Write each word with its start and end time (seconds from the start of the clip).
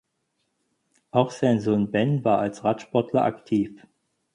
Auch 1.11 1.29
sein 1.29 1.59
Sohn 1.59 1.91
Ben 1.91 2.25
war 2.25 2.39
als 2.39 2.63
Radsportler 2.63 3.21
aktiv. 3.23 3.85